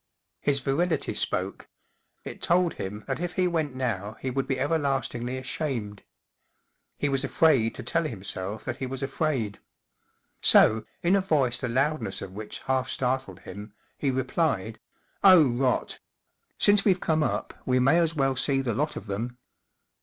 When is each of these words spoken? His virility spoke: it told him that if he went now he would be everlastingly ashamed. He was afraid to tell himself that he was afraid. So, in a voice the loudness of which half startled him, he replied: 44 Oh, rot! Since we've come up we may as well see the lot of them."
His 0.39 0.59
virility 0.61 1.13
spoke: 1.13 1.69
it 2.23 2.41
told 2.41 2.73
him 2.73 3.03
that 3.05 3.19
if 3.19 3.33
he 3.33 3.47
went 3.47 3.75
now 3.75 4.17
he 4.19 4.31
would 4.31 4.47
be 4.47 4.59
everlastingly 4.59 5.37
ashamed. 5.37 6.01
He 6.97 7.07
was 7.07 7.23
afraid 7.23 7.75
to 7.75 7.83
tell 7.83 8.05
himself 8.05 8.65
that 8.65 8.77
he 8.77 8.87
was 8.87 9.03
afraid. 9.03 9.59
So, 10.41 10.85
in 11.03 11.15
a 11.15 11.21
voice 11.21 11.59
the 11.59 11.69
loudness 11.69 12.19
of 12.23 12.31
which 12.33 12.63
half 12.65 12.89
startled 12.89 13.41
him, 13.41 13.73
he 13.95 14.09
replied: 14.09 14.79
44 15.21 15.31
Oh, 15.35 15.43
rot! 15.49 15.99
Since 16.57 16.83
we've 16.83 16.99
come 16.99 17.21
up 17.21 17.53
we 17.63 17.77
may 17.79 17.99
as 17.99 18.15
well 18.15 18.35
see 18.35 18.61
the 18.61 18.73
lot 18.73 18.95
of 18.95 19.05
them." 19.05 19.37